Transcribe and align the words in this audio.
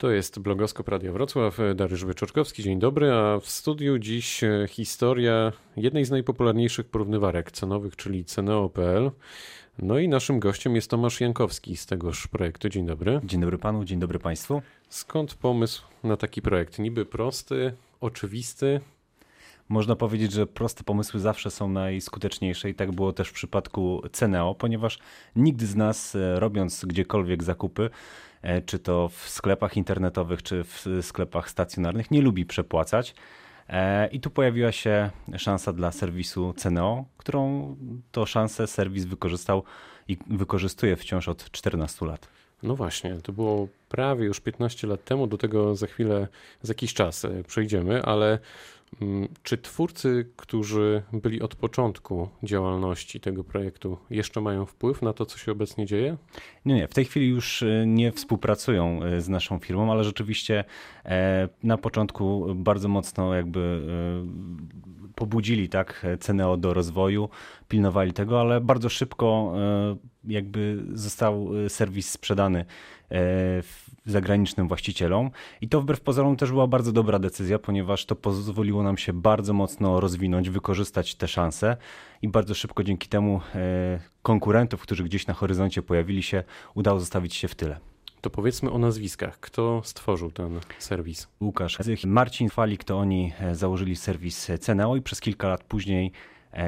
To 0.00 0.10
jest 0.10 0.38
blogoskop 0.38 0.88
Radia 0.88 1.12
Wrocław, 1.12 1.58
Dariusz 1.74 2.04
Wyczorkowski, 2.04 2.62
dzień 2.62 2.78
dobry, 2.78 3.12
a 3.12 3.40
w 3.40 3.48
studiu 3.48 3.98
dziś 3.98 4.44
e, 4.44 4.66
historia 4.68 5.52
jednej 5.76 6.04
z 6.04 6.10
najpopularniejszych 6.10 6.86
porównywarek 6.86 7.50
cenowych, 7.50 7.96
czyli 7.96 8.24
Ceneo.pl. 8.24 9.10
No 9.78 9.98
i 9.98 10.08
naszym 10.08 10.40
gościem 10.40 10.74
jest 10.76 10.90
Tomasz 10.90 11.20
Jankowski 11.20 11.76
z 11.76 11.86
tegoż 11.86 12.26
projektu. 12.26 12.68
Dzień 12.68 12.86
dobry. 12.86 13.20
Dzień 13.24 13.40
dobry 13.40 13.58
panu, 13.58 13.84
dzień 13.84 13.98
dobry 13.98 14.18
państwu. 14.18 14.62
Skąd 14.88 15.34
pomysł 15.34 15.82
na 16.04 16.16
taki 16.16 16.42
projekt? 16.42 16.78
Niby 16.78 17.06
prosty, 17.06 17.72
oczywisty, 18.00 18.80
można 19.70 19.96
powiedzieć, 19.96 20.32
że 20.32 20.46
proste 20.46 20.84
pomysły 20.84 21.20
zawsze 21.20 21.50
są 21.50 21.68
najskuteczniejsze 21.68 22.70
i 22.70 22.74
tak 22.74 22.92
było 22.92 23.12
też 23.12 23.28
w 23.28 23.32
przypadku 23.32 24.02
Ceneo, 24.12 24.54
ponieważ 24.54 24.98
nigdy 25.36 25.66
z 25.66 25.76
nas, 25.76 26.14
e, 26.14 26.40
robiąc 26.40 26.84
gdziekolwiek 26.84 27.42
zakupy, 27.42 27.90
e, 28.42 28.62
czy 28.62 28.78
to 28.78 29.08
w 29.08 29.28
sklepach 29.28 29.76
internetowych, 29.76 30.42
czy 30.42 30.64
w 30.64 30.86
sklepach 31.02 31.50
stacjonarnych, 31.50 32.10
nie 32.10 32.22
lubi 32.22 32.46
przepłacać. 32.46 33.14
E, 33.68 34.08
I 34.08 34.20
tu 34.20 34.30
pojawiła 34.30 34.72
się 34.72 35.10
szansa 35.36 35.72
dla 35.72 35.92
serwisu 35.92 36.52
Ceneo, 36.56 37.04
którą 37.16 37.76
to 38.12 38.26
szansę 38.26 38.66
serwis 38.66 39.04
wykorzystał 39.04 39.62
i 40.08 40.16
wykorzystuje 40.26 40.96
wciąż 40.96 41.28
od 41.28 41.50
14 41.50 42.06
lat. 42.06 42.28
No 42.62 42.76
właśnie, 42.76 43.14
to 43.14 43.32
było 43.32 43.68
prawie 43.90 44.26
już 44.26 44.40
15 44.40 44.86
lat 44.86 45.04
temu, 45.04 45.26
do 45.26 45.38
tego 45.38 45.76
za 45.76 45.86
chwilę, 45.86 46.28
za 46.62 46.70
jakiś 46.70 46.94
czas 46.94 47.26
przejdziemy, 47.46 48.02
ale 48.02 48.38
Mm, 49.02 49.28
czy 49.42 49.58
twórcy, 49.58 50.30
którzy 50.36 51.02
byli 51.12 51.42
od 51.42 51.54
początku 51.54 52.28
działalności 52.42 53.20
tego 53.20 53.44
projektu, 53.44 53.98
jeszcze 54.10 54.40
mają 54.40 54.66
wpływ 54.66 55.02
na 55.02 55.12
to, 55.12 55.26
co 55.26 55.38
się 55.38 55.52
obecnie 55.52 55.86
dzieje? 55.86 56.16
Nie, 56.64 56.74
nie. 56.74 56.88
W 56.88 56.94
tej 56.94 57.04
chwili 57.04 57.28
już 57.28 57.62
e, 57.62 57.84
nie 57.86 58.12
współpracują 58.12 59.02
e, 59.02 59.20
z 59.20 59.28
naszą 59.28 59.58
firmą, 59.58 59.92
ale 59.92 60.04
rzeczywiście 60.04 60.64
e, 61.04 61.48
na 61.62 61.78
początku 61.78 62.54
bardzo 62.54 62.88
mocno 62.88 63.34
jakby 63.34 63.80
pobudzili 65.14 65.68
tak 65.68 66.06
Ceneo 66.20 66.56
do 66.56 66.74
rozwoju, 66.74 67.28
pilnowali 67.68 68.12
tego, 68.12 68.40
ale 68.40 68.60
bardzo 68.60 68.88
szybko 68.88 69.54
jakby 70.24 70.82
został 70.92 71.48
serwis 71.68 72.10
sprzedany 72.10 72.64
zagranicznym 74.06 74.68
właścicielom. 74.68 75.30
I 75.60 75.68
to 75.68 75.80
wbrew 75.80 76.00
pozorom 76.00 76.36
też 76.36 76.50
była 76.50 76.66
bardzo 76.66 76.92
dobra 76.92 77.18
decyzja, 77.18 77.58
ponieważ 77.58 78.06
to 78.06 78.16
pozwoliło 78.16 78.82
nam 78.82 78.98
się 78.98 79.12
bardzo 79.12 79.52
mocno 79.52 80.00
rozwinąć, 80.00 80.50
wykorzystać 80.50 81.14
te 81.14 81.28
szanse 81.28 81.76
i 82.22 82.28
bardzo 82.28 82.54
szybko 82.54 82.84
dzięki 82.84 83.08
temu 83.08 83.40
e, 83.54 84.00
konkurentów, 84.22 84.82
którzy 84.82 85.04
gdzieś 85.04 85.26
na 85.26 85.34
horyzoncie 85.34 85.82
pojawili 85.82 86.22
się, 86.22 86.44
udało 86.74 87.00
zostawić 87.00 87.34
się 87.34 87.48
w 87.48 87.54
tyle. 87.54 87.80
To 88.20 88.30
powiedzmy 88.30 88.70
o 88.70 88.78
nazwiskach. 88.78 89.40
Kto 89.40 89.82
stworzył 89.84 90.30
ten 90.30 90.60
serwis? 90.78 91.28
Łukasz 91.40 91.78
Marcin 92.06 92.50
Falik, 92.50 92.84
to 92.84 92.98
oni 92.98 93.32
e, 93.40 93.54
założyli 93.54 93.96
serwis 93.96 94.50
Ceneo 94.60 94.96
i 94.96 95.02
przez 95.02 95.20
kilka 95.20 95.48
lat 95.48 95.64
później 95.64 96.12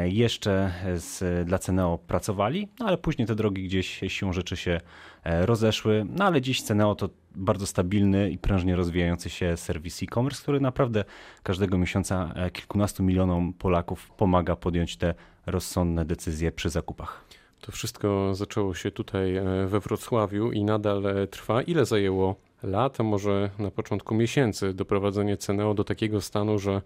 jeszcze 0.04 0.72
z, 0.96 1.46
dla 1.46 1.58
Ceneo 1.58 1.98
pracowali, 1.98 2.68
no 2.80 2.86
ale 2.86 2.98
później 2.98 3.28
te 3.28 3.34
drogi 3.34 3.64
gdzieś 3.64 4.00
siłą 4.08 4.32
rzeczy 4.32 4.56
się 4.56 4.80
e, 5.24 5.46
rozeszły. 5.46 6.06
No 6.08 6.24
ale 6.24 6.40
dziś 6.40 6.62
Ceneo 6.62 6.94
to 6.94 7.08
bardzo 7.34 7.66
stabilny 7.66 8.30
i 8.30 8.38
prężnie 8.38 8.76
rozwijający 8.76 9.30
się 9.30 9.56
serwis 9.56 10.02
e-commerce, 10.02 10.42
który 10.42 10.60
naprawdę 10.60 11.04
każdego 11.42 11.78
miesiąca 11.78 12.32
e, 12.36 12.50
kilkunastu 12.50 13.02
milionom 13.02 13.52
Polaków 13.52 14.10
pomaga 14.10 14.56
podjąć 14.56 14.96
te 14.96 15.14
rozsądne 15.46 16.04
decyzje 16.04 16.52
przy 16.52 16.70
zakupach. 16.70 17.24
To 17.60 17.72
wszystko 17.72 18.34
zaczęło 18.34 18.74
się 18.74 18.90
tutaj 18.90 19.34
we 19.66 19.80
Wrocławiu 19.80 20.52
i 20.52 20.64
nadal 20.64 21.02
trwa. 21.30 21.62
Ile 21.62 21.84
zajęło 21.86 22.36
lat, 22.62 23.00
a 23.00 23.02
może 23.02 23.50
na 23.58 23.70
początku 23.70 24.14
miesięcy 24.14 24.74
doprowadzenie 24.74 25.36
Ceneo 25.36 25.74
do 25.74 25.84
takiego 25.84 26.20
stanu, 26.20 26.58
że 26.58 26.82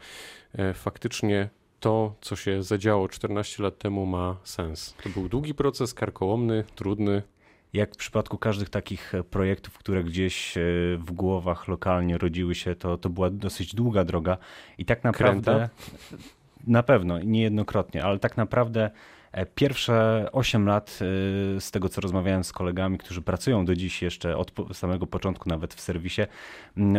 faktycznie 0.75 1.51
to, 1.81 2.15
co 2.21 2.37
się 2.37 2.63
zadziało 2.63 3.09
14 3.09 3.63
lat 3.63 3.79
temu, 3.79 4.07
ma 4.07 4.37
sens. 4.45 4.95
To 5.03 5.09
był 5.09 5.29
długi 5.29 5.55
proces, 5.55 5.95
karkołomny, 5.95 6.65
trudny. 6.75 7.23
Jak 7.73 7.95
w 7.95 7.97
przypadku 7.97 8.39
każdych 8.39 8.69
takich 8.69 9.15
e, 9.15 9.25
projektów, 9.25 9.79
które 9.79 10.05
gdzieś 10.05 10.57
e, 10.57 10.61
w 10.99 11.13
głowach 11.13 11.69
lokalnie 11.69 12.19
rodziły 12.19 12.55
się, 12.55 12.75
to, 12.75 12.99
to 12.99 13.11
była 13.11 13.31
dosyć 13.31 13.75
długa 13.75 14.05
droga 14.05 14.39
i 14.79 14.85
tak 14.85 15.05
naprawdę. 15.05 15.53
Kręta? 15.53 15.69
Na 16.67 16.83
pewno, 16.83 17.19
niejednokrotnie, 17.19 18.05
ale 18.05 18.19
tak 18.19 18.37
naprawdę 18.37 18.91
pierwsze 19.55 20.27
8 20.33 20.67
lat, 20.67 20.99
e, 21.57 21.61
z 21.61 21.71
tego 21.71 21.89
co 21.89 22.01
rozmawiałem 22.01 22.45
z 22.45 22.53
kolegami, 22.53 22.99
którzy 22.99 23.23
pracują 23.23 23.65
do 23.65 23.75
dziś 23.75 24.03
jeszcze 24.03 24.37
od 24.37 24.53
samego 24.73 25.07
początku 25.07 25.49
nawet 25.49 25.75
w 25.75 25.81
serwisie, 25.81 26.23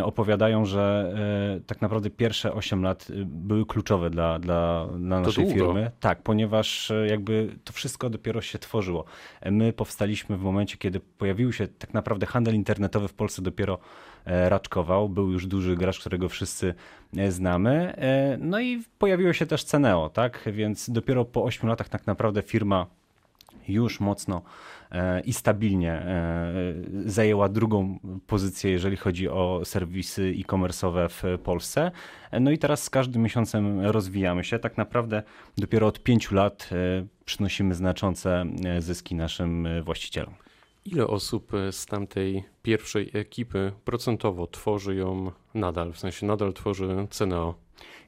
opowiadają, 0.04 0.66
że 0.66 1.14
e, 1.58 1.60
tak 1.60 1.82
naprawdę 1.82 2.10
pierwsze 2.10 2.54
8 2.54 2.84
lat 2.84 3.08
były 3.26 3.66
kluczowe 3.66 4.10
dla, 4.10 4.40
dla, 4.40 4.88
dla 5.00 5.20
naszej 5.20 5.50
firmy. 5.54 5.92
Tak, 6.00 6.24
ponieważ 6.24 6.92
jakby 7.10 7.56
to 7.64 7.74
wszystko 7.74 8.10
dopiero 8.10 8.42
się 8.42 8.60
tworzyło. 8.60 9.06
My 9.52 9.74
powstaliśmy 9.74 10.38
w 10.38 10.42
momencie, 10.42 10.78
kiedy 10.78 11.00
pojawił 11.00 11.54
się 11.54 11.68
tak 11.68 11.94
naprawdę 11.94 12.26
handel 12.26 12.56
internetowy 12.56 13.08
w 13.08 13.14
Polsce 13.14 13.42
dopiero 13.42 13.80
raczkował. 14.28 15.10
Był 15.10 15.32
już 15.32 15.48
duży 15.48 15.76
gracz, 15.76 16.00
którego 16.00 16.30
wszyscy 16.30 16.74
znamy. 17.30 17.94
No 18.40 18.60
i 18.60 18.84
pojawiło 19.00 19.34
się 19.34 19.46
też 19.46 19.64
Ceneo, 19.64 20.10
tak? 20.10 20.50
Więc 20.54 20.90
dopiero 20.90 21.26
po 21.26 21.44
8 21.44 21.70
latach 21.70 21.90
tak 21.90 22.08
naprawdę 22.08 22.42
firma 22.42 22.88
już 23.68 24.00
mocno 24.00 24.42
e, 24.92 25.22
i 25.22 25.34
stabilnie 25.34 25.92
e, 25.94 26.54
zajęła 27.06 27.50
drugą 27.50 28.00
pozycję, 28.28 28.72
jeżeli 28.72 28.98
chodzi 28.98 29.30
o 29.30 29.62
serwisy 29.64 30.34
e-commerce'owe 30.40 31.10
w 31.10 31.40
Polsce. 31.44 31.92
No 32.42 32.52
i 32.52 32.58
teraz 32.58 32.84
z 32.84 32.90
każdym 32.90 33.22
miesiącem 33.22 33.80
rozwijamy 33.82 34.44
się. 34.44 34.60
Tak 34.60 34.78
naprawdę 34.78 35.24
dopiero 35.58 35.88
od 35.88 36.04
pięciu 36.04 36.36
lat 36.36 36.70
e, 36.72 37.06
przynosimy 37.26 37.76
znaczące 37.76 38.46
zyski 38.80 39.16
naszym 39.16 39.68
właścicielom. 39.84 40.34
Ile 40.92 41.08
osób 41.08 41.52
z 41.72 41.86
tamtej 41.86 42.44
pierwszej 42.64 43.12
ekipy 43.14 43.72
procentowo 43.86 44.48
tworzy 44.48 44.96
ją 44.96 45.32
nadal, 45.54 45.94
w 45.94 46.00
sensie 46.00 46.26
nadal 46.26 46.54
tworzy 46.54 47.08
CNO? 47.10 47.56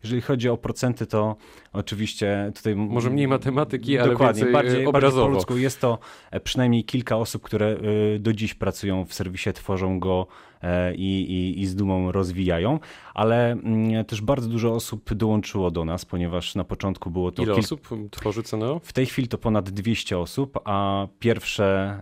Jeżeli 0.04 0.22
chodzi 0.22 0.50
o 0.50 0.58
procenty, 0.58 1.06
to 1.06 1.36
oczywiście 1.74 2.52
tutaj... 2.56 2.76
Może 2.76 3.10
mniej 3.10 3.28
matematyki, 3.28 3.98
ale 3.98 4.12
dokładnie, 4.12 4.46
bardziej, 4.46 4.86
obrazowo. 4.86 4.92
bardziej 4.92 5.22
po 5.22 5.28
ludzku. 5.28 5.58
Jest 5.58 5.82
to 5.82 6.00
e, 6.32 6.40
przynajmniej 6.40 6.84
kilka 6.84 7.18
osób, 7.18 7.42
które 7.42 7.78
e, 8.16 8.20
do 8.20 8.34
dziś 8.34 8.54
pracują 8.54 9.06
w 9.06 9.14
serwisie, 9.14 9.54
tworzą 9.54 10.00
go 10.00 10.28
e, 10.28 10.49
i, 10.96 11.22
i, 11.22 11.62
i 11.62 11.66
z 11.66 11.76
dumą 11.76 12.12
rozwijają, 12.12 12.80
ale 13.14 13.52
mm, 13.52 14.06
też 14.06 14.22
bardzo 14.22 14.50
dużo 14.50 14.74
osób 14.74 15.14
dołączyło 15.14 15.72
do 15.72 15.86
nas, 15.86 16.06
ponieważ 16.06 16.56
na 16.56 16.64
początku 16.64 17.12
było 17.12 17.32
to... 17.32 17.44
Ile 17.44 17.54
kil... 17.54 17.64
osób 17.64 17.90
tworzy 18.12 18.44
Ceneo? 18.44 18.80
W 18.84 18.94
tej 18.94 19.06
chwili 19.06 19.28
to 19.28 19.38
ponad 19.38 19.70
200 19.70 20.20
osób, 20.20 20.60
a 20.66 21.08
pierwsze 21.20 22.00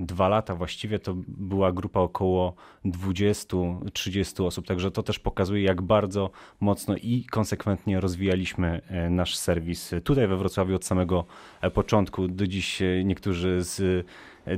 dwa 0.00 0.28
lata 0.28 0.54
właściwie 0.54 0.98
to 0.98 1.14
była 1.26 1.72
grupa 1.72 2.00
około 2.00 2.54
20-30 2.84 4.46
osób, 4.46 4.66
także 4.66 4.90
to 4.90 5.02
też 5.02 5.18
pokazuje, 5.18 5.62
jak 5.62 5.82
bardzo 5.82 6.30
mocno 6.60 6.96
i 6.96 7.26
konsekwentnie 7.30 8.00
rozwijaliśmy 8.00 8.80
e, 8.88 9.10
nasz 9.10 9.36
serwis 9.36 9.90
tutaj 10.04 10.26
we 10.26 10.36
Wrocławiu 10.36 10.76
od 10.76 10.84
samego 10.84 11.24
e, 11.60 11.70
początku. 11.70 12.28
Do 12.28 12.46
dziś 12.46 12.82
e, 12.82 13.04
niektórzy 13.04 13.58
z 13.62 14.06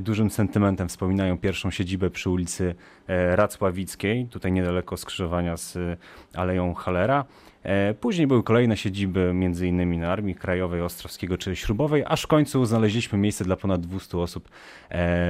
dużym 0.00 0.30
sentymentem 0.30 0.88
wspominają 0.88 1.38
pierwszą 1.38 1.70
siedzibę 1.70 2.10
przy 2.10 2.30
ulicy 2.30 2.74
Racławickiej, 3.34 4.26
tutaj 4.26 4.52
niedaleko 4.52 4.96
skrzyżowania 4.96 5.56
z 5.56 5.78
Aleją 6.34 6.74
Halera. 6.74 7.24
Później 8.00 8.26
były 8.26 8.42
kolejne 8.42 8.76
siedziby, 8.76 9.34
innymi 9.62 9.98
na 9.98 10.12
Armii 10.12 10.34
Krajowej, 10.34 10.80
Ostrowskiego 10.80 11.38
czy 11.38 11.56
Śrubowej, 11.56 12.04
aż 12.06 12.22
w 12.22 12.26
końcu 12.26 12.64
znaleźliśmy 12.64 13.18
miejsce 13.18 13.44
dla 13.44 13.56
ponad 13.56 13.80
200 13.80 14.18
osób 14.18 14.48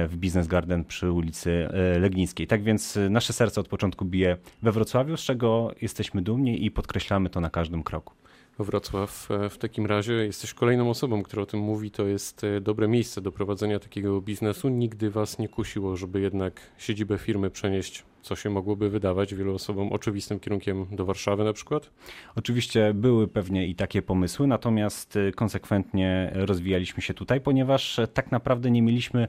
w 0.07 0.13
Business 0.15 0.47
Garden 0.47 0.85
przy 0.85 1.11
ulicy 1.11 1.67
Legnińskiej. 1.99 2.47
Tak 2.47 2.63
więc 2.63 2.99
nasze 3.09 3.33
serce 3.33 3.61
od 3.61 3.67
początku 3.67 4.05
bije 4.05 4.37
we 4.61 4.71
Wrocławiu, 4.71 5.17
z 5.17 5.21
czego 5.21 5.71
jesteśmy 5.81 6.21
dumni 6.21 6.65
i 6.65 6.71
podkreślamy 6.71 7.29
to 7.29 7.41
na 7.41 7.49
każdym 7.49 7.83
kroku. 7.83 8.13
Wrocław. 8.59 9.31
E, 9.31 9.49
w 9.49 9.57
takim 9.57 9.85
razie 9.85 10.13
jesteś 10.13 10.53
kolejną 10.53 10.89
osobą, 10.89 11.23
która 11.23 11.43
o 11.43 11.45
tym 11.45 11.59
mówi. 11.59 11.91
To 11.91 12.07
jest 12.07 12.43
e, 12.43 12.61
dobre 12.61 12.87
miejsce 12.87 13.21
do 13.21 13.31
prowadzenia 13.31 13.79
takiego 13.79 14.21
biznesu. 14.21 14.69
Nigdy 14.69 15.09
was 15.11 15.39
nie 15.39 15.49
kusiło, 15.49 15.95
żeby 15.95 16.19
jednak 16.21 16.61
siedzibę 16.77 17.17
firmy 17.17 17.49
przenieść, 17.49 18.03
co 18.21 18.35
się 18.35 18.49
mogłoby 18.49 18.89
wydawać 18.89 19.35
wielu 19.35 19.55
osobom 19.55 19.93
oczywistym 19.93 20.39
kierunkiem 20.39 20.85
do 20.91 21.05
Warszawy 21.05 21.43
na 21.43 21.53
przykład? 21.53 21.89
Oczywiście 22.35 22.93
były 22.93 23.27
pewnie 23.27 23.67
i 23.67 23.75
takie 23.75 24.01
pomysły, 24.01 24.47
natomiast 24.47 25.15
e, 25.15 25.31
konsekwentnie 25.31 26.31
rozwijaliśmy 26.35 27.01
się 27.01 27.13
tutaj, 27.13 27.41
ponieważ 27.41 27.99
tak 28.13 28.31
naprawdę 28.31 28.71
nie 28.71 28.81
mieliśmy 28.81 29.27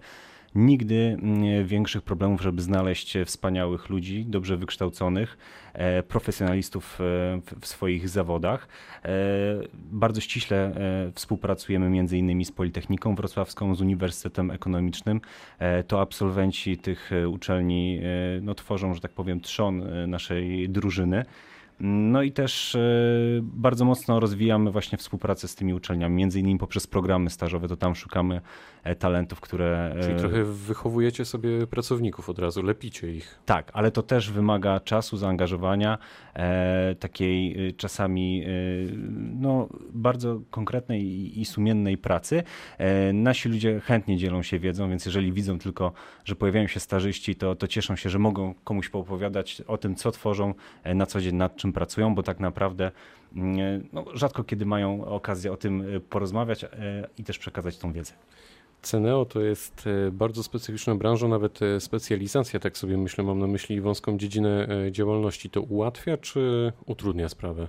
nigdy 0.55 1.17
mm, 1.23 1.67
większych 1.67 2.03
problemów, 2.03 2.43
żeby 2.43 2.63
znaleźć 2.63 3.19
wspaniałych 3.25 3.89
ludzi, 3.89 4.25
dobrze 4.29 4.57
wykształconych, 4.57 5.39
e, 5.73 6.03
profesjonalistów 6.03 6.99
w 7.61 7.67
swoich 7.67 8.09
zawodach. 8.09 8.69
Bardzo 9.75 10.21
ściśle 10.21 10.75
współpracujemy 11.15 11.91
między 11.91 12.19
innymi 12.19 12.45
z 12.45 12.53
Politechniką 12.53 13.15
Wrocławską, 13.15 13.75
z 13.75 13.81
Uniwersytetem 13.81 14.51
Ekonomicznym. 14.51 15.21
To 15.87 16.01
absolwenci 16.01 16.77
tych 16.77 17.11
uczelni 17.29 18.01
no, 18.43 18.55
tworzą, 18.55 18.95
że 18.95 19.01
tak 19.01 19.13
powiem, 19.13 19.41
trzon 19.41 19.83
naszej 20.07 20.69
drużyny. 20.69 21.25
No 21.81 22.23
i 22.23 22.33
też 22.33 22.75
e, 22.75 22.81
bardzo 23.43 23.85
mocno 23.85 24.21
rozwijamy 24.21 24.71
właśnie 24.71 24.99
współpracę 24.99 25.49
z 25.49 25.55
tymi 25.55 25.75
uczelniami, 25.75 26.15
między 26.15 26.41
innymi 26.41 26.59
poprzez 26.59 26.87
programy 26.87 27.31
stażowe, 27.31 27.69
to 27.69 27.77
tam 27.77 27.95
szukamy 27.95 28.41
e, 28.83 28.95
talentów, 28.95 29.41
które... 29.41 29.95
E, 29.97 30.03
Czyli 30.03 30.19
trochę 30.19 30.45
wychowujecie 30.45 31.25
sobie 31.25 31.67
pracowników 31.67 32.31
od 32.31 32.39
razu, 32.39 32.63
lepicie 32.63 33.13
ich. 33.13 33.39
Tak, 33.47 33.71
ale 33.75 33.91
to 33.91 34.03
też 34.03 34.31
wymaga 34.31 34.81
czasu, 34.81 35.17
zaangażowania, 35.17 35.99
takiej 37.01 37.57
czasami 37.77 38.45
no, 39.41 39.69
bardzo 39.91 40.41
konkretnej 40.51 41.41
i 41.41 41.45
sumiennej 41.45 41.99
pracy. 41.99 42.43
Nasi 43.13 43.49
ludzie 43.49 43.81
chętnie 43.81 44.17
dzielą 44.17 44.43
się 44.43 44.59
wiedzą, 44.59 44.91
więc 44.91 45.07
jeżeli 45.07 45.33
widzą 45.33 45.59
tylko, 45.59 45.93
że 46.25 46.37
pojawiają 46.37 46.67
się 46.67 46.81
stażyści, 46.81 47.35
to, 47.35 47.55
to 47.55 47.69
cieszą 47.69 47.97
się, 47.97 48.11
że 48.11 48.19
mogą 48.19 48.55
komuś 48.65 48.89
poopowiadać 48.89 49.63
o 49.67 49.79
tym, 49.79 49.95
co 49.95 50.11
tworzą 50.11 50.55
na 50.95 51.07
co 51.07 51.21
dzień, 51.21 51.37
nad 51.37 51.57
czym 51.57 51.68
czym 51.69 51.73
pracują, 51.73 52.15
bo 52.15 52.23
tak 52.23 52.41
naprawdę 52.41 52.91
mm, 53.37 53.89
no, 53.93 54.05
rzadko 54.15 54.45
kiedy 54.45 54.67
mają 54.67 55.05
okazję 55.05 55.53
o 55.53 55.57
tym 55.57 55.97
e, 55.97 56.01
porozmawiać 56.01 56.65
e, 56.65 56.69
i 57.19 57.25
też 57.25 57.39
przekazać 57.39 57.79
tą 57.79 57.93
wiedzę. 57.93 58.13
Ceneo 58.83 59.25
to 59.25 59.41
jest 59.41 59.85
e, 59.87 60.11
bardzo 60.11 60.43
specyficzna 60.43 60.95
branża, 60.95 61.29
nawet 61.29 61.61
specjalizacja, 61.79 62.61
tak 62.61 62.79
sobie 62.79 62.97
myślę, 62.97 63.25
mam 63.25 63.39
na 63.39 63.47
myśli 63.47 63.81
wąską 63.81 64.19
dziedzinę 64.19 64.69
działalności. 64.91 65.51
To 65.51 65.61
ułatwia 65.63 66.17
czy 66.17 66.73
utrudnia 66.87 67.29
sprawę? 67.29 67.69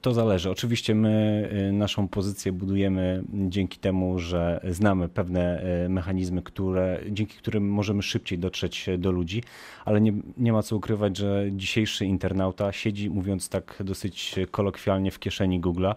To 0.00 0.12
zależy. 0.12 0.50
Oczywiście 0.50 0.94
my 0.94 1.48
y, 1.68 1.72
naszą 1.72 2.08
pozycję 2.08 2.52
budujemy 2.52 3.22
dzięki 3.32 3.78
temu, 3.78 4.18
że 4.18 4.60
znamy 4.68 5.08
pewne 5.08 5.64
y, 5.84 5.88
mechanizmy, 5.88 6.42
które, 6.42 7.00
dzięki 7.10 7.36
którym 7.38 7.68
możemy 7.68 8.02
szybciej 8.02 8.38
dotrzeć 8.38 8.86
do 8.98 9.10
ludzi, 9.10 9.42
ale 9.84 10.00
nie, 10.00 10.12
nie 10.36 10.52
ma 10.52 10.62
co 10.62 10.76
ukrywać, 10.76 11.16
że 11.16 11.46
dzisiejszy 11.52 12.06
internauta 12.06 12.72
siedzi, 12.72 13.10
mówiąc 13.10 13.48
tak 13.48 13.82
dosyć 13.84 14.34
kolokwialnie, 14.50 15.10
w 15.10 15.18
kieszeni 15.18 15.60
Google'a, 15.60 15.94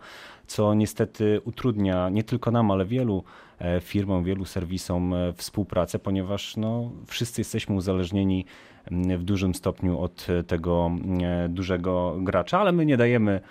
co 0.48 0.74
niestety 0.74 1.42
utrudnia 1.46 2.10
nie 2.10 2.24
tylko 2.24 2.52
nam, 2.52 2.72
ale 2.72 2.86
wielu 2.86 3.24
e, 3.60 3.82
firmom, 3.82 4.24
wielu 4.24 4.46
serwisom 4.46 5.14
e, 5.14 5.34
współpracę, 5.34 6.00
ponieważ 6.00 6.58
no, 6.58 6.92
wszyscy 7.08 7.42
jesteśmy 7.42 7.76
uzależnieni 7.76 8.46
w 8.92 9.24
dużym 9.24 9.56
stopniu 9.56 10.00
od 10.00 10.28
tego 10.48 10.92
e, 11.22 11.50
dużego 11.50 12.16
gracza, 12.20 12.60
ale 12.60 12.72
my 12.72 12.86
nie 12.86 12.98
dajemy 12.98 13.42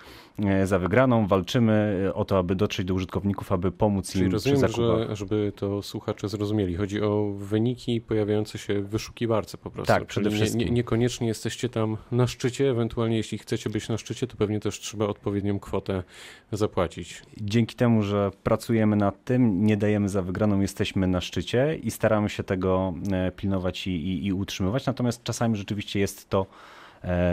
za 0.65 0.79
wygraną, 0.79 1.27
walczymy 1.27 2.05
e, 2.09 2.15
o 2.15 2.25
to, 2.25 2.39
aby 2.39 2.55
dotrzeć 2.55 2.87
do 2.87 2.95
użytkowników, 2.95 3.53
aby 3.53 3.73
pomóc 3.73 4.13
Czyli 4.13 4.25
im 4.25 4.33
rozumiem, 4.33 4.59
przy 4.59 4.69
zakupach. 4.69 5.09
Że, 5.09 5.17
żeby 5.17 5.53
to 5.57 5.83
słuchacze 5.83 6.29
zrozumieli, 6.29 6.77
chodzi 6.77 7.03
o 7.03 7.33
wyniki 7.37 8.01
pojawiające 8.01 8.59
się 8.59 8.83
w 8.83 8.89
wyszukiwarce 8.89 9.59
po 9.59 9.71
prostu. 9.71 9.93
Tak, 9.93 10.07
przede 10.07 10.31
wszystkim. 10.31 10.61
Nie, 10.61 10.71
niekoniecznie 10.71 11.29
jesteście 11.29 11.69
tam 11.69 11.97
na 12.13 12.27
szczycie, 12.27 12.71
ewentualnie 12.71 13.17
jeśli 13.17 13.39
chcecie 13.39 13.71
być 13.71 13.89
na 13.89 13.99
szczycie, 13.99 14.27
to 14.27 14.37
pewnie 14.37 14.61
też 14.61 14.81
trzeba 14.81 15.07
odpowiednią 15.07 15.61
kwotę 15.61 16.03
zapłacić. 16.53 17.23
Dzięki 17.41 17.77
temu, 17.77 18.03
że 18.03 18.31
pracujemy 18.43 18.97
nad 18.97 19.25
tym, 19.25 19.67
nie 19.67 19.77
dajemy 19.77 20.09
za 20.09 20.23
wygraną, 20.23 20.61
jesteśmy 20.61 21.07
na 21.07 21.21
szczycie 21.21 21.79
i 21.83 21.91
staramy 21.91 22.29
się 22.29 22.43
tego 22.43 22.95
e, 23.13 23.33
pilnować 23.33 23.87
i, 23.87 23.91
i, 23.91 24.27
i 24.27 24.33
utrzymywać, 24.33 24.87
natomiast 24.87 25.25
czasami 25.25 25.57
rzeczywiście 25.57 26.01
jest 26.01 26.29
to 26.29 26.47
E, 26.47 26.47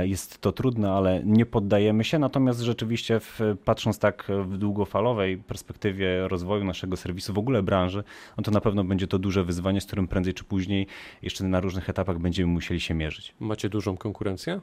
jest 0.01 0.41
to 0.41 0.51
trudne, 0.51 0.91
ale 0.91 1.21
nie 1.25 1.45
poddajemy 1.45 2.03
się. 2.03 2.19
Natomiast 2.19 2.59
rzeczywiście, 2.59 3.19
w, 3.19 3.39
patrząc 3.65 3.99
tak 3.99 4.27
w 4.43 4.57
długofalowej 4.57 5.37
perspektywie 5.37 6.27
rozwoju 6.27 6.63
naszego 6.63 6.97
serwisu, 6.97 7.33
w 7.33 7.37
ogóle 7.37 7.63
branży, 7.63 8.03
no 8.37 8.43
to 8.43 8.51
na 8.51 8.61
pewno 8.61 8.83
będzie 8.83 9.07
to 9.07 9.19
duże 9.19 9.43
wyzwanie, 9.43 9.81
z 9.81 9.85
którym 9.85 10.07
prędzej 10.07 10.33
czy 10.33 10.43
później 10.43 10.87
jeszcze 11.21 11.43
na 11.43 11.59
różnych 11.59 11.89
etapach 11.89 12.19
będziemy 12.19 12.53
musieli 12.53 12.79
się 12.79 12.93
mierzyć. 12.93 13.35
Macie 13.39 13.69
dużą 13.69 13.97
konkurencję? 13.97 14.61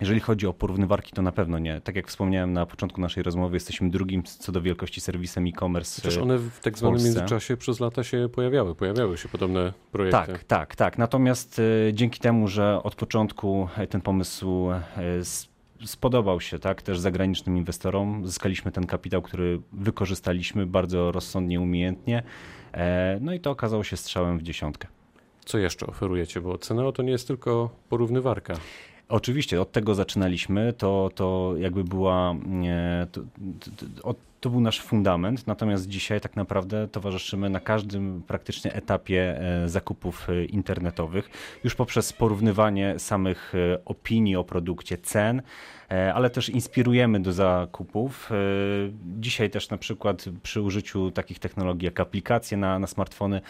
Jeżeli 0.00 0.20
chodzi 0.20 0.46
o 0.46 0.52
porównywarki, 0.52 1.12
to 1.12 1.22
na 1.22 1.32
pewno 1.32 1.58
nie. 1.58 1.80
Tak 1.80 1.96
jak 1.96 2.08
wspomniałem 2.08 2.52
na 2.52 2.66
początku 2.66 3.00
naszej 3.00 3.22
rozmowy, 3.22 3.56
jesteśmy 3.56 3.90
drugim 3.90 4.22
co 4.22 4.52
do 4.52 4.62
wielkości 4.62 5.00
serwisem 5.00 5.46
e-commerce. 5.46 6.02
Chociaż 6.02 6.22
one 6.22 6.38
w 6.38 6.60
tak 6.60 6.78
zwanym 6.78 7.02
międzyczasie 7.02 7.56
przez 7.56 7.80
lata 7.80 8.04
się 8.04 8.28
pojawiały, 8.32 8.74
pojawiały 8.74 9.18
się 9.18 9.28
podobne 9.28 9.72
projekty. 9.92 10.32
Tak, 10.32 10.44
tak, 10.44 10.76
tak. 10.76 10.98
Natomiast 10.98 11.58
y, 11.58 11.92
dzięki 11.94 12.20
temu, 12.20 12.48
że 12.48 12.82
od 12.82 12.94
początku 12.94 13.68
e, 13.76 13.86
ten 13.86 14.00
pomysł 14.00 14.70
y, 14.70 15.86
spodobał 15.86 16.40
się 16.40 16.58
tak, 16.58 16.82
też 16.82 16.98
zagranicznym 16.98 17.56
inwestorom, 17.56 18.26
zyskaliśmy 18.26 18.72
ten 18.72 18.86
kapitał, 18.86 19.22
który 19.22 19.60
wykorzystaliśmy 19.72 20.66
bardzo 20.66 21.12
rozsądnie, 21.12 21.60
umiejętnie. 21.60 22.22
E, 22.72 23.18
no 23.20 23.32
i 23.32 23.40
to 23.40 23.50
okazało 23.50 23.84
się 23.84 23.96
strzałem 23.96 24.38
w 24.38 24.42
dziesiątkę. 24.42 24.88
Co 25.44 25.58
jeszcze 25.58 25.86
oferujecie? 25.86 26.40
Bo 26.40 26.58
Ceneo 26.58 26.92
to 26.92 27.02
nie 27.02 27.12
jest 27.12 27.26
tylko 27.26 27.70
porównywarka. 27.88 28.54
Oczywiście, 29.08 29.60
od 29.60 29.72
tego 29.72 29.94
zaczynaliśmy. 29.94 30.72
To, 30.72 31.10
to 31.14 31.54
jakby 31.58 31.84
była. 31.84 32.34
To, 33.12 33.20
to, 34.02 34.14
to, 34.40 34.50
był 34.50 34.60
nasz 34.60 34.80
fundament, 34.80 35.46
natomiast 35.46 35.88
dzisiaj 35.88 36.20
tak 36.20 36.36
naprawdę 36.36 36.88
towarzyszymy 36.88 37.50
na 37.50 37.60
każdym 37.60 38.22
praktycznie 38.26 38.72
etapie 38.72 39.40
e, 39.40 39.68
zakupów 39.68 40.30
e, 40.30 40.44
internetowych, 40.44 41.30
już 41.64 41.74
poprzez 41.74 42.12
porównywanie 42.12 42.98
samych 42.98 43.54
e, 43.54 43.84
opinii 43.84 44.36
o 44.36 44.44
produkcie, 44.44 44.98
cen, 44.98 45.42
ale 45.88 46.30
też 46.30 46.48
inspirujemy 46.48 47.20
do 47.20 47.32
zakupów. 47.32 48.30
Dzisiaj 49.18 49.50
też 49.50 49.70
na 49.70 49.78
przykład 49.78 50.24
przy 50.42 50.60
użyciu 50.62 51.10
takich 51.10 51.38
technologii 51.38 51.84
jak 51.84 52.00
aplikacje 52.00 52.56
na, 52.56 52.78
na 52.78 52.86
smartfony 52.86 53.40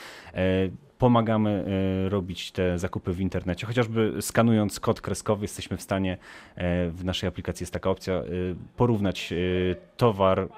pomagamy 0.98 1.64
e, 2.06 2.08
robić 2.08 2.52
te 2.52 2.78
zakupy 2.78 3.12
w 3.12 3.20
internecie. 3.20 3.66
Chociażby 3.66 4.16
skanując 4.20 4.80
kod 4.80 5.00
kreskowy 5.00 5.44
jesteśmy 5.44 5.76
w 5.76 5.82
stanie, 5.82 6.12
e, 6.56 6.90
w 6.90 7.04
naszej 7.04 7.28
aplikacji 7.28 7.64
jest 7.64 7.72
taka 7.72 7.90
opcja, 7.90 8.14
e, 8.14 8.24
porównać 8.76 9.34
towar 9.96 10.48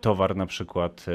towar 0.00 0.36
na 0.36 0.46
przykład 0.46 1.06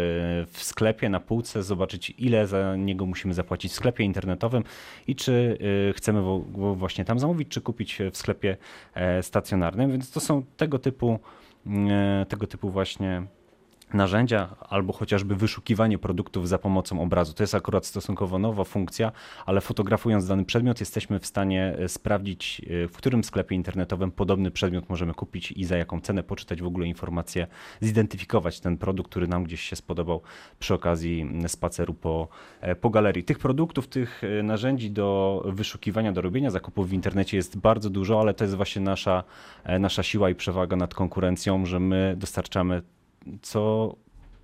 w 0.48 0.58
sklepie 0.64 1.10
na 1.10 1.20
półce, 1.20 1.64
zobaczyć 1.64 2.14
ile 2.18 2.48
za 2.48 2.76
niego 2.76 3.06
musimy 3.06 3.34
zapłacić 3.34 3.72
w 3.72 3.76
sklepie 3.76 4.04
internetowym 4.04 4.64
i 5.08 5.16
czy 5.16 5.58
chcemy 5.96 6.22
właśnie 6.76 7.06
tam 7.06 7.20
zamówić, 7.20 7.48
czy 7.48 7.62
kupić 7.62 8.00
w 8.12 8.18
sklepie 8.18 8.58
stacjonarnym. 9.22 9.92
Więc 9.92 10.12
to 10.12 10.20
są 10.20 10.44
tego 10.58 10.80
typu, 10.80 11.20
tego 12.28 12.48
typu 12.48 12.70
właśnie 12.70 13.24
narzędzia 13.94 14.56
albo 14.60 14.94
chociażby 14.94 15.36
wyszukiwanie 15.36 15.98
produktów 15.98 16.50
za 16.50 16.58
pomocą 16.58 17.02
obrazu. 17.02 17.34
To 17.34 17.44
jest 17.44 17.56
akurat 17.56 17.86
stosunkowo 17.86 18.40
nowa 18.40 18.64
funkcja, 18.64 19.12
ale 19.46 19.62
fotografując 19.62 20.28
dany 20.28 20.46
przedmiot 20.46 20.80
jesteśmy 20.80 21.20
w 21.20 21.26
stanie 21.26 21.76
e, 21.80 21.90
sprawdzić, 21.90 22.62
e, 22.84 22.88
w 22.88 22.98
którym 22.98 23.24
sklepie 23.24 23.56
internetowym 23.56 24.12
podobny 24.12 24.52
przedmiot 24.52 24.90
możemy 24.90 25.14
kupić 25.14 25.52
i 25.52 25.66
za 25.66 25.78
jaką 25.78 26.02
cenę 26.02 26.24
poczytać 26.24 26.62
w 26.62 26.66
ogóle 26.66 26.88
informacje, 26.88 27.48
zidentyfikować 27.82 28.60
ten 28.60 28.78
produkt, 28.78 29.10
który 29.10 29.28
nam 29.28 29.44
gdzieś 29.44 29.62
się 29.62 29.76
spodobał 29.76 30.22
przy 30.60 30.74
okazji 30.74 31.32
spaceru 31.48 31.94
po, 31.94 32.28
e, 32.62 32.76
po 32.76 32.90
galerii. 32.90 33.24
Tych 33.24 33.40
produktów, 33.40 33.88
tych 33.88 34.22
narzędzi 34.44 34.92
do 34.92 35.44
wyszukiwania, 35.46 36.12
do 36.12 36.22
robienia 36.22 36.52
zakupów 36.52 36.90
w 36.90 36.94
internecie 36.94 37.38
jest 37.38 37.58
bardzo 37.58 37.90
dużo, 37.90 38.20
ale 38.20 38.34
to 38.34 38.44
jest 38.44 38.56
właśnie 38.56 38.82
nasza, 38.82 39.24
nasza 39.80 40.04
siła 40.04 40.30
i 40.30 40.36
przewaga 40.36 40.76
nad 40.76 40.94
konkurencją, 40.94 41.66
że 41.66 41.80
my 41.80 42.16
dostarczamy 42.18 42.82
co 43.42 43.96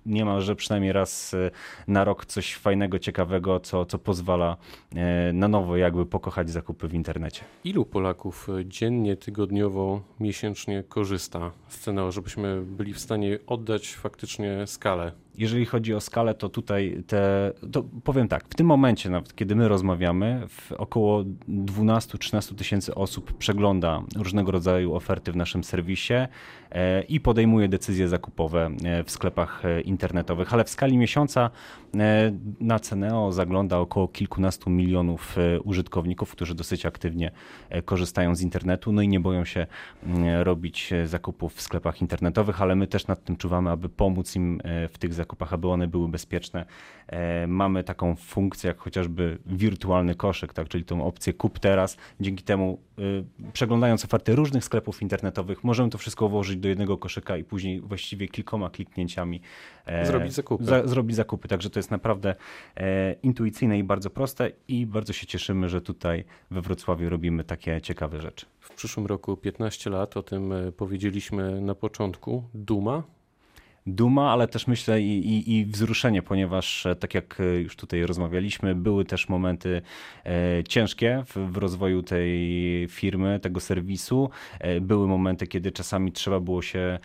niemalże 0.06 0.56
przynajmniej 0.56 0.92
raz 0.92 1.34
e, 1.34 1.50
na 1.88 2.04
rok 2.04 2.26
coś 2.26 2.54
fajnego, 2.54 2.98
ciekawego, 2.98 3.60
co, 3.60 3.84
co 3.84 3.98
pozwala 3.98 4.56
e, 4.94 5.32
na 5.32 5.48
nowo 5.48 5.76
jakby 5.76 6.06
pokochać 6.06 6.50
zakupy 6.50 6.88
w 6.88 6.94
internecie. 6.94 7.42
Ilu 7.64 7.84
Polaków 7.84 8.48
dziennie, 8.64 9.16
tygodniowo, 9.16 10.02
miesięcznie 10.20 10.84
korzysta 10.88 11.50
z 11.68 11.78
Ceneo, 11.78 12.12
żebyśmy 12.12 12.62
byli 12.62 12.94
w 12.94 12.98
stanie 12.98 13.38
oddać 13.46 13.94
faktycznie 13.94 14.66
skalę 14.66 15.12
jeżeli 15.38 15.66
chodzi 15.66 15.94
o 15.94 16.00
skalę, 16.00 16.34
to 16.34 16.48
tutaj 16.48 17.02
te, 17.06 17.52
to 17.72 17.84
powiem 18.04 18.28
tak, 18.28 18.44
w 18.48 18.54
tym 18.54 18.66
momencie, 18.66 19.10
nawet 19.10 19.34
kiedy 19.34 19.56
my 19.56 19.68
rozmawiamy, 19.68 20.46
około 20.78 21.24
12-13 21.48 22.54
tysięcy 22.54 22.94
osób 22.94 23.32
przegląda 23.32 24.02
różnego 24.16 24.50
rodzaju 24.50 24.94
oferty 24.94 25.32
w 25.32 25.36
naszym 25.36 25.64
serwisie 25.64 26.14
e, 26.70 27.02
i 27.02 27.20
podejmuje 27.20 27.68
decyzje 27.68 28.08
zakupowe 28.08 28.70
e, 28.84 29.04
w 29.04 29.10
sklepach 29.10 29.64
e, 29.64 29.80
internetowych, 29.80 30.54
ale 30.54 30.64
w 30.64 30.68
skali 30.68 30.98
miesiąca 30.98 31.50
na 32.60 32.78
Ceneo 32.78 33.32
zagląda 33.32 33.78
około 33.78 34.08
kilkunastu 34.08 34.70
milionów 34.70 35.36
użytkowników, 35.64 36.32
którzy 36.32 36.54
dosyć 36.54 36.86
aktywnie 36.86 37.30
korzystają 37.84 38.34
z 38.34 38.40
internetu, 38.40 38.92
no 38.92 39.02
i 39.02 39.08
nie 39.08 39.20
boją 39.20 39.44
się 39.44 39.66
robić 40.42 40.90
zakupów 41.04 41.54
w 41.54 41.60
sklepach 41.60 42.00
internetowych, 42.00 42.62
ale 42.62 42.76
my 42.76 42.86
też 42.86 43.06
nad 43.06 43.24
tym 43.24 43.36
czuwamy, 43.36 43.70
aby 43.70 43.88
pomóc 43.88 44.36
im 44.36 44.60
w 44.92 44.98
tych 44.98 45.14
zakupach 45.14 45.19
zakupach, 45.20 45.52
aby 45.52 45.68
one 45.68 45.88
były 45.88 46.08
bezpieczne. 46.08 46.66
Mamy 47.48 47.84
taką 47.84 48.16
funkcję 48.16 48.68
jak 48.68 48.78
chociażby 48.78 49.38
wirtualny 49.46 50.14
koszyk, 50.14 50.52
tak, 50.52 50.68
czyli 50.68 50.84
tą 50.84 51.04
opcję 51.04 51.32
kup 51.32 51.58
teraz. 51.58 51.96
Dzięki 52.20 52.44
temu 52.44 52.78
przeglądając 53.52 54.04
oferty 54.04 54.36
różnych 54.36 54.64
sklepów 54.64 55.02
internetowych, 55.02 55.64
możemy 55.64 55.90
to 55.90 55.98
wszystko 55.98 56.28
włożyć 56.28 56.56
do 56.56 56.68
jednego 56.68 56.98
koszyka 56.98 57.36
i 57.36 57.44
później 57.44 57.80
właściwie 57.80 58.28
kilkoma 58.28 58.70
kliknięciami 58.70 59.40
zrobić 60.04 60.32
zakupy. 60.32 60.64
Za, 60.64 60.86
zrobić 60.86 61.16
zakupy. 61.16 61.48
Także 61.48 61.70
to 61.70 61.78
jest 61.78 61.90
naprawdę 61.90 62.34
intuicyjne 63.22 63.78
i 63.78 63.84
bardzo 63.84 64.10
proste 64.10 64.50
i 64.68 64.86
bardzo 64.86 65.12
się 65.12 65.26
cieszymy, 65.26 65.68
że 65.68 65.80
tutaj 65.80 66.24
we 66.50 66.60
Wrocławiu 66.60 67.10
robimy 67.10 67.44
takie 67.44 67.80
ciekawe 67.80 68.20
rzeczy. 68.20 68.46
W 68.60 68.74
przyszłym 68.74 69.06
roku 69.06 69.36
15 69.36 69.90
lat, 69.90 70.16
o 70.16 70.22
tym 70.22 70.52
e, 70.52 70.72
powiedzieliśmy 70.72 71.60
na 71.60 71.74
początku. 71.74 72.44
Duma? 72.54 73.02
Duma, 73.86 74.32
ale 74.32 74.48
też 74.48 74.66
myślę 74.66 75.00
i, 75.00 75.28
i, 75.28 75.58
i, 75.58 75.66
wzruszenie, 75.66 76.22
ponieważ 76.22 76.86
e, 76.86 76.96
tak 76.96 77.14
jak 77.14 77.40
e, 77.40 77.44
już 77.60 77.76
tutaj 77.76 78.02
rozmawialiśmy, 78.02 78.74
były 78.74 79.04
też 79.04 79.28
momenty 79.28 79.82
e, 80.24 80.64
ciężkie 80.64 81.22
w, 81.26 81.52
w, 81.52 81.56
rozwoju 81.56 82.02
tej 82.02 82.88
firmy, 82.88 83.40
tego 83.40 83.60
serwisu. 83.60 84.30
Były 84.80 85.08
momenty, 85.08 85.46
kiedy 85.46 85.72
czasami 85.72 86.12
trzeba 86.12 86.40
było 86.40 86.62
się 86.62 86.98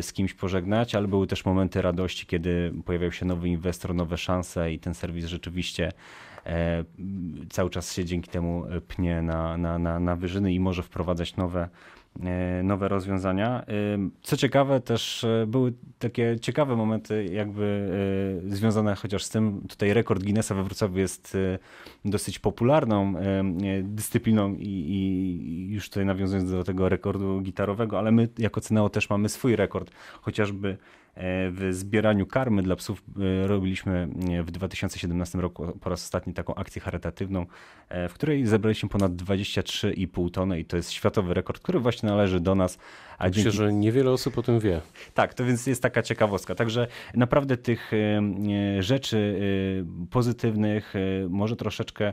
z 0.00 0.12
kimś 0.12 0.34
pożegnać, 0.34 0.94
ale 0.94 1.08
były 1.08 1.26
też 1.26 1.44
momenty 1.44 1.82
radości, 1.82 2.26
kiedy 2.26 2.72
pojawiał 2.84 3.12
się 3.12 3.26
nowy 3.26 3.48
inwestor, 3.48 3.94
nowe 3.94 4.18
szanse 4.18 4.72
i 4.72 4.78
ten 4.78 4.94
serwis 4.94 5.24
rzeczywiście 5.24 5.92
cały 7.50 7.70
czas 7.70 7.94
się 7.94 8.04
dzięki 8.04 8.30
temu 8.30 8.64
pnie 8.88 9.22
na, 9.22 9.56
na, 9.56 9.78
na, 9.78 10.00
na 10.00 10.16
wyżyny 10.16 10.52
i 10.52 10.60
może 10.60 10.82
wprowadzać 10.82 11.36
nowe, 11.36 11.68
nowe 12.62 12.88
rozwiązania. 12.88 13.62
E, 13.62 13.64
co 14.22 14.36
ciekawe, 14.36 14.80
też 14.80 15.26
były 15.46 15.72
takie 15.98 16.36
ciekawe 16.40 16.76
momenty, 16.76 17.24
jakby 17.24 17.88
związane 18.48 18.94
chociaż 18.94 19.24
z 19.24 19.30
tym, 19.30 19.62
tutaj 19.68 19.92
rekord 19.92 20.22
Guinnessa 20.22 20.54
we 20.54 20.62
Wrocławiu 20.64 20.98
jest 20.98 21.36
dosyć 22.04 22.38
popularną 22.38 23.14
dyscypliną 23.82 24.54
i, 24.58 25.68
już 25.70 25.88
tutaj 25.88 26.06
nawiązując 26.06 26.50
do 26.50 26.64
tego 26.64 26.88
rekordu 26.88 27.40
gitarowego, 27.40 27.98
ale 27.98 28.12
my 28.12 28.28
jako 28.38 28.60
Ceneo 28.60 28.88
też 28.88 29.10
mamy 29.10 29.28
swój 29.28 29.56
rekord, 29.56 29.90
chociażby 30.20 30.76
E, 31.14 31.50
w 31.50 31.68
zbieraniu 31.70 32.26
karmy 32.26 32.62
dla 32.62 32.76
psów 32.76 33.02
e, 33.42 33.46
robiliśmy 33.46 34.08
e, 34.30 34.42
w 34.42 34.50
2017 34.50 35.38
roku 35.38 35.78
po 35.80 35.90
raz 35.90 36.04
ostatni 36.04 36.34
taką 36.34 36.54
akcję 36.54 36.82
charytatywną, 36.82 37.46
w 38.08 38.12
której 38.14 38.46
zebraliśmy 38.46 38.88
ponad 38.88 39.12
23,5 39.12 40.30
tony 40.30 40.60
i 40.60 40.64
to 40.64 40.76
jest 40.76 40.92
światowy 40.92 41.34
rekord, 41.34 41.62
który 41.62 41.80
właśnie 41.80 42.01
należy 42.02 42.40
do 42.40 42.54
nas. 42.54 42.78
A 43.18 43.26
Myślę, 43.26 43.42
dzięki... 43.42 43.56
że 43.56 43.72
niewiele 43.72 44.10
osób 44.10 44.38
o 44.38 44.42
tym 44.42 44.60
wie. 44.60 44.80
Tak, 45.14 45.34
to 45.34 45.44
więc 45.44 45.66
jest 45.66 45.82
taka 45.82 46.02
ciekawostka. 46.02 46.54
Także 46.54 46.86
naprawdę 47.14 47.56
tych 47.56 47.92
rzeczy 48.80 49.40
pozytywnych, 50.10 50.94
może 51.28 51.56
troszeczkę 51.56 52.12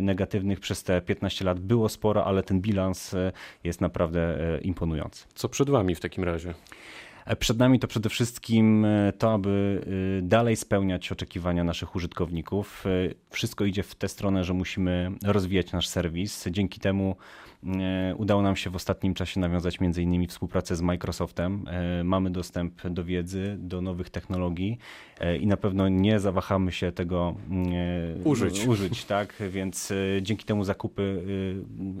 negatywnych 0.00 0.60
przez 0.60 0.84
te 0.84 1.00
15 1.00 1.44
lat 1.44 1.60
było 1.60 1.88
sporo, 1.88 2.24
ale 2.24 2.42
ten 2.42 2.60
bilans 2.60 3.14
jest 3.64 3.80
naprawdę 3.80 4.38
imponujący. 4.62 5.24
Co 5.34 5.48
przed 5.48 5.70
Wami 5.70 5.94
w 5.94 6.00
takim 6.00 6.24
razie? 6.24 6.54
E, 7.24 7.36
przed 7.36 7.58
nami 7.58 7.78
to 7.78 7.88
przede 7.88 8.08
wszystkim 8.08 8.84
e, 8.84 9.12
to, 9.12 9.32
aby 9.32 9.82
e, 10.18 10.22
dalej 10.22 10.56
spełniać 10.56 11.12
oczekiwania 11.12 11.64
naszych 11.64 11.96
użytkowników. 11.96 12.84
Wszystko 13.30 13.64
idzie 13.64 13.82
w 13.82 13.94
tę 13.94 14.08
stronę, 14.08 14.44
że 14.44 14.54
musimy 14.54 15.10
rozwijać 15.24 15.72
nasz 15.72 15.88
serwis. 15.88 16.44
Dzięki 16.50 16.80
temu 16.80 17.16
udało 18.16 18.42
nam 18.42 18.56
się 18.56 18.70
w 18.70 18.76
ostatnim 18.76 19.14
czasie 19.14 19.40
nawiązać 19.40 19.80
między 19.80 20.02
innymi 20.02 20.26
współpracę 20.26 20.76
z 20.76 20.80
Microsoftem. 20.80 21.64
Mamy 22.04 22.30
dostęp 22.30 22.88
do 22.88 23.04
wiedzy, 23.04 23.56
do 23.58 23.80
nowych 23.80 24.10
technologii 24.10 24.78
i 25.40 25.46
na 25.46 25.56
pewno 25.56 25.88
nie 25.88 26.20
zawahamy 26.20 26.72
się 26.72 26.92
tego 26.92 27.34
użyć. 28.24 28.66
użyć 28.66 29.04
tak? 29.04 29.42
Więc 29.50 29.92
dzięki 30.22 30.44
temu 30.44 30.64
zakupy 30.64 31.22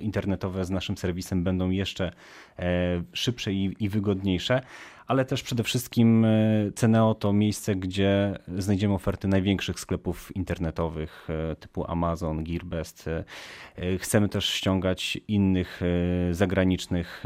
internetowe 0.00 0.64
z 0.64 0.70
naszym 0.70 0.96
serwisem 0.96 1.44
będą 1.44 1.70
jeszcze 1.70 2.12
szybsze 3.12 3.52
i 3.52 3.88
wygodniejsze 3.88 4.62
ale 5.06 5.24
też 5.24 5.42
przede 5.42 5.62
wszystkim 5.62 6.24
e, 6.24 6.28
Ceneo 6.74 7.14
to 7.14 7.32
miejsce, 7.32 7.76
gdzie 7.76 8.38
znajdziemy 8.58 8.94
oferty 8.94 9.28
największych 9.28 9.80
sklepów 9.80 10.36
internetowych 10.36 11.28
e, 11.30 11.56
typu 11.56 11.90
Amazon, 11.90 12.44
Gearbest. 12.44 13.08
E, 13.08 13.98
chcemy 13.98 14.28
też 14.28 14.48
ściągać 14.48 15.18
innych 15.28 15.80
zagranicznych 16.30 17.24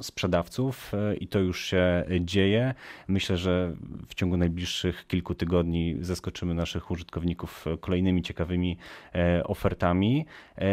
sprzedawców 0.00 0.92
i 1.20 1.28
to 1.28 1.38
już 1.38 1.64
się 1.64 2.04
dzieje. 2.20 2.74
Myślę, 3.08 3.36
że 3.36 3.76
w 4.08 4.14
ciągu 4.14 4.36
najbliższych 4.36 5.06
kilku 5.06 5.34
tygodni 5.34 5.96
zaskoczymy 6.00 6.54
naszych 6.54 6.90
użytkowników 6.90 7.64
kolejnymi 7.80 8.22
ciekawymi 8.22 8.76
ofertami. 9.44 10.26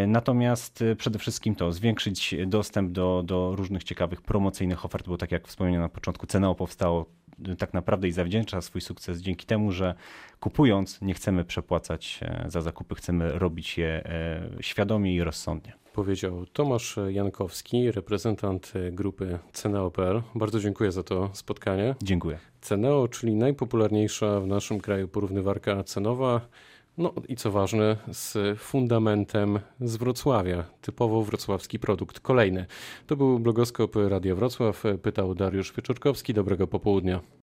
Natomiast 0.07 0.83
przede 0.97 1.19
wszystkim 1.19 1.55
to 1.55 1.71
zwiększyć 1.71 2.35
dostęp 2.47 2.91
do, 2.91 3.23
do 3.25 3.55
różnych 3.55 3.83
ciekawych 3.83 4.21
promocyjnych 4.21 4.85
ofert, 4.85 5.07
bo 5.07 5.17
tak 5.17 5.31
jak 5.31 5.47
wspomniałem 5.47 5.87
na 5.88 5.91
początku 5.91 6.27
Ceneo 6.27 6.56
powstało 6.56 7.06
y, 7.50 7.56
tak 7.56 7.74
naprawdę 7.74 8.08
i 8.08 8.12
zawdzięcza 8.12 8.62
swój 8.62 8.82
sukces 8.82 9.20
dzięki 9.20 9.46
temu, 9.46 9.72
że 9.72 9.96
kupując 10.39 11.01
nie 11.01 11.13
chcemy 11.13 11.46
przepłacać 11.46 12.20
e, 12.22 12.46
za 12.48 12.62
zakupy, 12.62 12.96
chcemy 12.96 13.39
robić 13.39 13.77
je 13.77 13.88
e, 13.88 14.50
świadomie 14.62 15.15
i 15.15 15.24
rozsądnie. 15.24 15.74
Powiedział 15.94 16.46
Tomasz 16.46 16.96
Jankowski, 17.10 17.91
reprezentant 17.91 18.74
grupy 18.91 19.39
Ceneo.pl. 19.53 20.22
Bardzo 20.36 20.60
dziękuję 20.60 20.91
za 20.91 21.03
to 21.03 21.29
spotkanie. 21.34 21.96
Dziękuję. 22.03 22.39
Ceneo, 22.62 23.08
czyli 23.08 23.36
najpopularniejsza 23.36 24.39
w 24.39 24.48
naszym 24.48 24.79
kraju 24.82 25.08
porównywarka 25.08 25.84
cenowa. 25.84 26.41
No 26.97 27.13
i 27.27 27.35
co 27.35 27.51
ważne, 27.51 27.97
z 28.11 28.59
fundamentem 28.59 29.59
z 29.81 29.97
Wrocławia, 29.97 30.63
typowo 30.81 31.21
wrocławski 31.21 31.79
produkt. 31.79 32.19
Kolejny. 32.19 32.65
To 33.07 33.15
był 33.15 33.39
blogoskop 33.39 33.95
Radia 33.95 34.35
Wrocław, 34.35 34.83
pytał 35.01 35.35
Dariusz 35.35 35.73
Wieczorkowski. 35.73 36.33
Dobrego 36.33 36.67
popołudnia. 36.67 37.19